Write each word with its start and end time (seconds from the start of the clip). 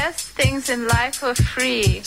best 0.00 0.28
things 0.30 0.70
in 0.70 0.88
life 0.88 1.22
are 1.22 1.34
free. 1.34 2.02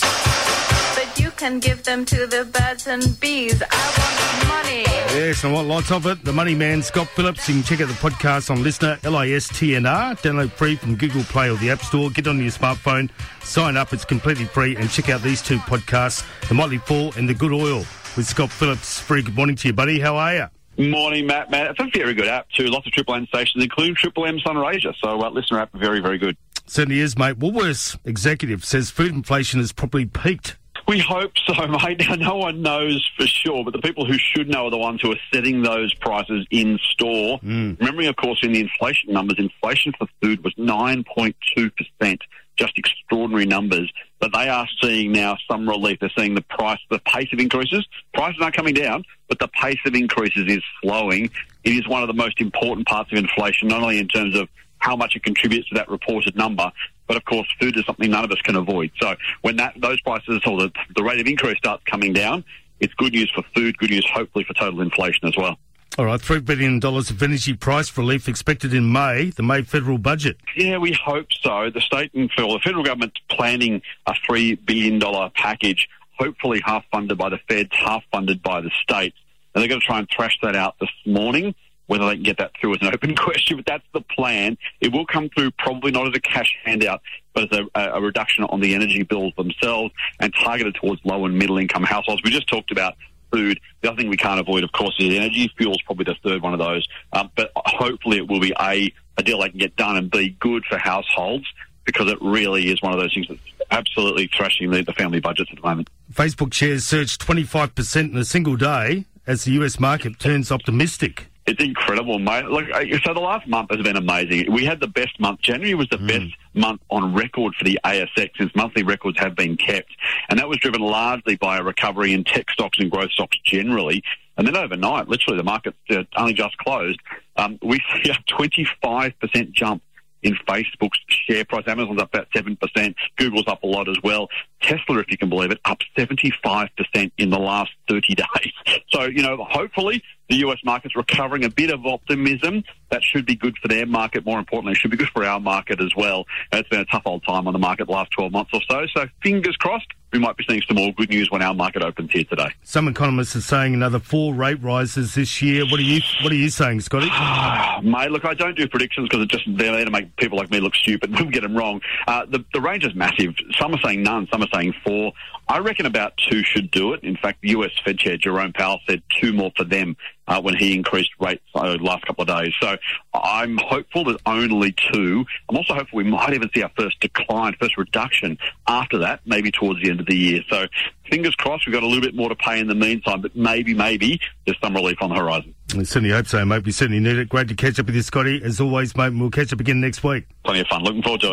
But 0.97 1.19
you 1.19 1.29
can 1.31 1.59
give 1.59 1.83
them 1.83 2.05
to 2.05 2.25
the 2.25 2.43
birds 2.45 2.87
and 2.87 3.03
bees. 3.19 3.61
I 3.69 3.83
want 3.99 4.47
money. 4.47 4.83
Yes, 5.13 5.45
I 5.45 5.51
want 5.51 5.67
lots 5.67 5.91
of 5.91 6.07
it. 6.07 6.25
The 6.25 6.33
Money 6.33 6.55
Man, 6.55 6.81
Scott 6.81 7.07
Phillips. 7.09 7.47
You 7.47 7.55
can 7.55 7.63
check 7.63 7.81
out 7.81 7.89
the 7.89 7.93
podcast 8.07 8.49
on 8.49 8.57
LiSTNR, 8.57 9.05
L-I-S-T-N-R. 9.05 10.15
Download 10.15 10.51
free 10.51 10.75
from 10.75 10.95
Google 10.95 11.23
Play 11.25 11.51
or 11.51 11.57
the 11.57 11.69
App 11.69 11.81
Store. 11.81 12.09
Get 12.09 12.27
on 12.27 12.39
your 12.39 12.49
smartphone, 12.49 13.11
sign 13.43 13.77
up. 13.77 13.93
It's 13.93 14.05
completely 14.05 14.45
free. 14.45 14.75
And 14.75 14.89
check 14.89 15.09
out 15.09 15.21
these 15.21 15.43
two 15.43 15.59
podcasts, 15.59 16.25
The 16.47 16.55
Motley 16.55 16.79
Fool 16.79 17.13
and 17.15 17.29
The 17.29 17.35
Good 17.35 17.53
Oil 17.53 17.85
with 18.17 18.25
Scott 18.25 18.49
Phillips. 18.49 19.01
Very 19.01 19.21
good 19.21 19.35
morning 19.35 19.55
to 19.57 19.67
you, 19.67 19.73
buddy. 19.73 19.99
How 19.99 20.15
are 20.15 20.33
you? 20.33 20.89
Morning, 20.89 21.27
Matt. 21.27 21.51
Matt, 21.51 21.69
it's 21.69 21.79
a 21.79 21.87
very 21.95 22.15
good 22.15 22.27
app 22.27 22.49
too. 22.49 22.65
Lots 22.65 22.87
of 22.87 22.93
Triple 22.93 23.13
M 23.13 23.27
stations, 23.27 23.63
including 23.63 23.93
Triple 23.93 24.25
M 24.25 24.39
Sunraysia. 24.39 24.95
So, 24.99 25.09
uh, 25.09 25.29
LiSTNR 25.29 25.61
app, 25.61 25.73
very, 25.73 25.99
very 25.99 26.17
good. 26.17 26.35
Certainly 26.65 26.99
is, 26.99 27.17
mate. 27.17 27.39
Woolworths 27.39 27.97
executive 28.05 28.63
says 28.63 28.89
food 28.89 29.11
inflation 29.11 29.59
has 29.59 29.71
probably 29.71 30.05
peaked. 30.05 30.57
We 30.87 30.99
hope 30.99 31.31
so, 31.45 31.67
mate. 31.83 32.01
Now, 32.07 32.15
no 32.15 32.35
one 32.35 32.61
knows 32.61 33.09
for 33.17 33.25
sure, 33.25 33.63
but 33.63 33.73
the 33.73 33.81
people 33.81 34.05
who 34.05 34.17
should 34.17 34.49
know 34.49 34.65
are 34.65 34.71
the 34.71 34.77
ones 34.77 35.01
who 35.01 35.11
are 35.11 35.19
setting 35.33 35.61
those 35.61 35.93
prices 35.93 36.45
in 36.51 36.77
store. 36.91 37.37
Hmm. 37.39 37.73
Remembering, 37.79 38.07
of 38.07 38.15
course, 38.15 38.39
in 38.43 38.53
the 38.53 38.59
inflation 38.59 39.13
numbers, 39.13 39.37
inflation 39.39 39.93
for 39.97 40.07
food 40.21 40.43
was 40.43 40.53
9.2%, 40.55 42.19
just 42.57 42.77
extraordinary 42.77 43.45
numbers. 43.45 43.91
But 44.19 44.33
they 44.33 44.49
are 44.49 44.67
seeing 44.81 45.11
now 45.11 45.37
some 45.49 45.67
relief. 45.67 45.99
They're 45.99 46.11
seeing 46.17 46.35
the 46.35 46.41
price, 46.41 46.79
the 46.89 46.99
pace 46.99 47.31
of 47.33 47.39
increases. 47.39 47.85
Prices 48.13 48.39
aren't 48.41 48.55
coming 48.55 48.73
down, 48.73 49.03
but 49.27 49.39
the 49.39 49.49
pace 49.49 49.79
of 49.85 49.95
increases 49.95 50.45
is 50.47 50.63
slowing. 50.81 51.29
It 51.63 51.73
is 51.73 51.87
one 51.87 52.03
of 52.03 52.07
the 52.07 52.13
most 52.13 52.41
important 52.41 52.87
parts 52.87 53.11
of 53.11 53.17
inflation, 53.17 53.69
not 53.69 53.81
only 53.81 53.99
in 53.99 54.07
terms 54.07 54.37
of 54.37 54.49
how 54.83 54.97
much 54.97 55.15
it 55.15 55.23
contributes 55.23 55.69
to 55.69 55.75
that 55.75 55.89
reported 55.89 56.35
number, 56.35 56.69
but 57.07 57.15
of 57.15 57.23
course, 57.23 57.47
food 57.59 57.77
is 57.77 57.85
something 57.85 58.11
none 58.11 58.25
of 58.25 58.31
us 58.31 58.41
can 58.41 58.57
avoid. 58.57 58.91
So 59.01 59.15
when 59.41 59.55
that 59.55 59.73
those 59.77 59.99
prices 60.01 60.41
or 60.45 60.59
the, 60.59 60.71
the 60.95 61.03
rate 61.03 61.21
of 61.21 61.27
increase 61.27 61.57
starts 61.57 61.83
coming 61.85 62.11
down, 62.11 62.43
it's 62.81 62.93
good 62.95 63.13
news 63.13 63.31
for 63.33 63.43
food, 63.55 63.77
good 63.77 63.91
news 63.91 64.05
hopefully 64.13 64.43
for 64.43 64.53
total 64.53 64.81
inflation 64.81 65.27
as 65.27 65.37
well. 65.37 65.57
All 65.97 66.05
right, 66.05 66.19
$3 66.19 66.43
billion 66.43 66.83
of 66.83 67.23
energy 67.23 67.53
price 67.53 67.95
relief 67.97 68.27
expected 68.27 68.73
in 68.73 68.91
May, 68.91 69.29
the 69.29 69.43
May 69.43 69.61
federal 69.61 69.99
budget. 69.99 70.37
Yeah, 70.55 70.79
we 70.79 70.91
hope 70.91 71.27
so. 71.41 71.69
The 71.69 71.81
state 71.81 72.11
and 72.13 72.29
well, 72.37 72.53
the 72.53 72.59
federal 72.59 72.83
government's 72.83 73.21
planning 73.29 73.81
a 74.07 74.15
three 74.25 74.55
billion 74.55 74.99
dollar 74.99 75.29
package, 75.35 75.87
hopefully 76.19 76.61
half 76.65 76.83
funded 76.91 77.17
by 77.17 77.29
the 77.29 77.39
feds, 77.47 77.69
half 77.73 78.03
funded 78.11 78.41
by 78.41 78.59
the 78.61 78.71
states. 78.81 79.15
And 79.53 79.61
they're 79.61 79.69
going 79.69 79.81
to 79.81 79.85
try 79.85 79.99
and 79.99 80.07
thrash 80.13 80.37
that 80.41 80.55
out 80.55 80.75
this 80.79 80.89
morning. 81.05 81.53
Whether 81.93 82.07
they 82.07 82.15
can 82.15 82.23
get 82.23 82.37
that 82.39 82.53
through 82.59 82.73
is 82.73 82.79
an 82.81 82.87
open 82.91 83.15
question, 83.15 83.57
but 83.57 83.67
that's 83.67 83.83
the 83.93 84.01
plan. 84.01 84.57
It 84.81 84.91
will 84.91 85.05
come 85.05 85.29
through 85.29 85.51
probably 85.51 85.91
not 85.91 86.07
as 86.07 86.13
a 86.15 86.19
cash 86.19 86.57
handout, 86.65 87.01
but 87.35 87.53
as 87.53 87.59
a, 87.75 87.81
a 87.93 88.01
reduction 88.01 88.45
on 88.45 88.61
the 88.61 88.73
energy 88.73 89.03
bills 89.03 89.31
themselves 89.37 89.93
and 90.19 90.33
targeted 90.33 90.73
towards 90.73 91.05
low 91.05 91.23
and 91.25 91.37
middle 91.37 91.59
income 91.59 91.83
households. 91.83 92.23
We 92.23 92.31
just 92.31 92.47
talked 92.47 92.71
about 92.71 92.95
food. 93.31 93.59
The 93.81 93.91
other 93.91 94.01
thing 94.01 94.09
we 94.09 94.17
can't 94.17 94.39
avoid, 94.39 94.63
of 94.63 94.71
course, 94.71 94.95
is 94.97 95.13
energy. 95.13 95.53
Fuel's 95.55 95.83
probably 95.83 96.05
the 96.05 96.15
third 96.23 96.41
one 96.41 96.53
of 96.53 96.59
those. 96.59 96.87
Um, 97.11 97.29
but 97.35 97.51
hopefully 97.55 98.17
it 98.17 98.27
will 98.27 98.39
be 98.39 98.55
A, 98.59 98.91
a 99.19 99.21
deal 99.21 99.39
they 99.39 99.49
can 99.49 99.59
get 99.59 99.75
done 99.75 99.95
and 99.95 100.09
B, 100.09 100.35
good 100.39 100.65
for 100.65 100.79
households 100.79 101.45
because 101.85 102.11
it 102.11 102.17
really 102.21 102.71
is 102.71 102.81
one 102.81 102.93
of 102.93 102.99
those 102.99 103.13
things 103.13 103.27
that's 103.27 103.39
absolutely 103.69 104.31
thrashing 104.35 104.71
the, 104.71 104.81
the 104.81 104.93
family 104.93 105.19
budgets 105.19 105.51
at 105.51 105.61
the 105.61 105.67
moment. 105.67 105.91
Facebook 106.11 106.55
shares 106.55 106.87
surged 106.87 107.21
25% 107.21 108.11
in 108.11 108.17
a 108.17 108.25
single 108.25 108.55
day 108.55 109.05
as 109.27 109.43
the 109.43 109.51
US 109.51 109.79
market 109.79 110.17
turns 110.17 110.51
optimistic. 110.51 111.27
It's 111.45 111.61
incredible, 111.61 112.19
mate. 112.19 112.45
Look, 112.45 112.65
so 113.03 113.13
the 113.13 113.19
last 113.19 113.47
month 113.47 113.69
has 113.71 113.81
been 113.81 113.97
amazing. 113.97 114.51
We 114.51 114.63
had 114.63 114.79
the 114.79 114.87
best 114.87 115.19
month. 115.19 115.41
January 115.41 115.73
was 115.73 115.89
the 115.89 115.97
best 115.97 116.31
month 116.53 116.81
on 116.89 117.13
record 117.13 117.53
for 117.55 117.65
the 117.65 117.79
ASX 117.83 118.29
since 118.37 118.55
monthly 118.55 118.83
records 118.83 119.19
have 119.19 119.35
been 119.35 119.57
kept. 119.57 119.89
And 120.29 120.39
that 120.39 120.47
was 120.47 120.57
driven 120.59 120.81
largely 120.81 121.35
by 121.35 121.57
a 121.57 121.63
recovery 121.63 122.13
in 122.13 122.23
tech 122.23 122.49
stocks 122.49 122.79
and 122.79 122.89
growth 122.89 123.11
stocks 123.11 123.37
generally. 123.43 124.03
And 124.37 124.47
then 124.47 124.55
overnight, 124.55 125.09
literally 125.09 125.37
the 125.37 125.43
market 125.43 125.75
uh, 125.89 126.03
only 126.15 126.33
just 126.33 126.57
closed, 126.57 126.99
um, 127.35 127.59
we 127.61 127.79
see 128.03 128.09
a 128.09 128.15
25% 128.31 129.51
jump 129.51 129.83
in 130.23 130.35
Facebook's 130.47 130.99
share 131.07 131.45
price. 131.45 131.63
Amazon's 131.67 132.01
up 132.01 132.13
about 132.13 132.29
7%. 132.31 132.95
Google's 133.17 133.47
up 133.47 133.63
a 133.63 133.67
lot 133.67 133.89
as 133.89 133.97
well. 134.03 134.29
Tesla, 134.61 134.99
if 134.99 135.11
you 135.11 135.17
can 135.17 135.29
believe 135.29 135.51
it, 135.51 135.59
up 135.65 135.79
75% 135.97 136.69
in 137.17 137.29
the 137.29 137.39
last 137.39 137.71
30 137.89 138.15
days. 138.15 138.53
So, 138.89 139.03
you 139.03 139.21
know, 139.21 139.45
hopefully 139.49 140.01
the 140.29 140.37
US 140.47 140.59
market's 140.63 140.95
recovering 140.95 141.43
a 141.43 141.49
bit 141.49 141.71
of 141.71 141.85
optimism. 141.85 142.63
That 142.89 143.03
should 143.03 143.25
be 143.25 143.35
good 143.35 143.57
for 143.61 143.67
their 143.67 143.85
market. 143.85 144.25
More 144.25 144.39
importantly, 144.39 144.73
it 144.73 144.77
should 144.77 144.91
be 144.91 144.97
good 144.97 145.09
for 145.09 145.25
our 145.25 145.39
market 145.39 145.81
as 145.81 145.95
well. 145.95 146.25
It's 146.51 146.69
been 146.69 146.79
a 146.79 146.85
tough 146.85 147.03
old 147.05 147.23
time 147.23 147.47
on 147.47 147.53
the 147.53 147.59
market 147.59 147.87
the 147.87 147.93
last 147.93 148.11
12 148.11 148.31
months 148.31 148.51
or 148.53 148.61
so. 148.69 148.85
So 148.95 149.07
fingers 149.21 149.55
crossed, 149.57 149.87
we 150.13 150.19
might 150.19 150.37
be 150.37 150.45
seeing 150.47 150.61
some 150.67 150.77
more 150.77 150.93
good 150.93 151.09
news 151.09 151.29
when 151.31 151.41
our 151.41 151.55
market 151.55 151.83
opens 151.83 152.11
here 152.11 152.23
today. 152.23 152.49
Some 152.63 152.87
economists 152.87 153.35
are 153.35 153.41
saying 153.41 153.73
another 153.73 153.99
four 153.99 154.33
rate 154.33 154.61
rises 154.61 155.15
this 155.15 155.41
year. 155.41 155.65
What 155.65 155.79
are 155.79 155.83
you 155.83 156.01
What 156.21 156.31
are 156.31 156.35
you 156.35 156.49
saying, 156.49 156.81
Scotty? 156.81 157.07
Mate, 157.83 158.11
look, 158.11 158.23
I 158.23 158.35
don't 158.35 158.55
do 158.55 158.67
predictions 158.67 159.09
because 159.09 159.23
it's 159.23 159.33
just 159.33 159.57
they're 159.57 159.73
there 159.73 159.85
to 159.85 159.91
make 159.91 160.15
people 160.15 160.37
like 160.37 160.51
me 160.51 160.59
look 160.59 160.75
stupid 160.75 161.09
and 161.19 161.33
get 161.33 161.41
them 161.41 161.57
wrong. 161.57 161.81
Uh, 162.07 162.25
the, 162.25 162.45
the 162.53 162.61
range 162.61 162.85
is 162.85 162.93
massive. 162.95 163.33
Some 163.59 163.73
are 163.73 163.79
saying 163.83 164.03
none, 164.03 164.27
some 164.31 164.43
are 164.43 164.47
saying 164.53 164.75
four. 164.85 165.11
I 165.47 165.59
reckon 165.59 165.85
about 165.85 166.13
two 166.29 166.43
should 166.43 166.71
do 166.71 166.93
it. 166.93 167.03
In 167.03 167.17
fact, 167.17 167.41
the 167.41 167.49
US 167.49 167.71
Fed 167.83 167.97
Chair 167.97 168.15
Jerome 168.17 168.53
Powell 168.53 168.79
said 168.87 169.01
two 169.19 169.33
more 169.33 169.51
for 169.57 169.63
them 169.63 169.97
uh, 170.27 170.41
when 170.41 170.55
he 170.55 170.75
increased 170.75 171.11
rates 171.19 171.43
uh, 171.55 171.71
the 171.71 171.83
last 171.83 172.05
couple 172.05 172.21
of 172.23 172.27
days. 172.27 172.53
So 172.61 172.77
I'm 173.13 173.57
hopeful 173.57 174.05
that 174.05 174.19
only 174.25 174.73
two. 174.93 175.25
I'm 175.49 175.57
also 175.57 175.73
hopeful 175.73 175.97
we 175.97 176.03
might 176.03 176.33
even 176.33 176.49
see 176.53 176.63
our 176.63 176.71
first 176.77 176.99
decline, 176.99 177.55
first 177.59 177.77
reduction 177.77 178.37
after 178.67 178.99
that, 178.99 179.21
maybe 179.25 179.51
towards 179.51 179.81
the 179.81 179.89
end 179.89 179.99
of 179.99 180.05
the 180.05 180.15
year. 180.15 180.41
So 180.49 180.67
fingers 181.09 181.35
crossed, 181.35 181.65
we've 181.65 181.73
got 181.73 181.83
a 181.83 181.87
little 181.87 182.01
bit 182.01 182.15
more 182.15 182.29
to 182.29 182.35
pay 182.35 182.59
in 182.59 182.67
the 182.67 182.75
meantime, 182.75 183.21
but 183.21 183.35
maybe, 183.35 183.73
maybe 183.73 184.19
there's 184.45 184.59
some 184.61 184.73
relief 184.73 184.97
on 185.01 185.09
the 185.09 185.15
horizon. 185.15 185.53
I 185.75 185.83
certainly 185.83 186.11
hope 186.11 186.27
so, 186.27 186.43
mate. 186.45 186.65
We 186.65 186.71
certainly 186.71 186.99
need 186.99 187.17
it. 187.17 187.29
Great 187.29 187.47
to 187.47 187.55
catch 187.55 187.79
up 187.79 187.87
with 187.87 187.95
you, 187.95 188.03
Scotty. 188.03 188.41
As 188.43 188.59
always, 188.59 188.95
mate, 188.95 189.13
we'll 189.13 189.31
catch 189.31 189.51
up 189.53 189.59
again 189.59 189.81
next 189.81 190.03
week. 190.03 190.25
Plenty 190.43 190.61
of 190.61 190.67
fun. 190.67 190.83
Looking 190.83 191.01
forward 191.01 191.21
to 191.21 191.27
it. 191.27 191.31